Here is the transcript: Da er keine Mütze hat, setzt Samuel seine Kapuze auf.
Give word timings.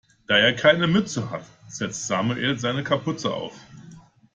Da 0.25 0.35
er 0.39 0.53
keine 0.55 0.87
Mütze 0.87 1.29
hat, 1.29 1.45
setzt 1.69 2.07
Samuel 2.07 2.57
seine 2.57 2.83
Kapuze 2.83 3.31
auf. 3.31 3.53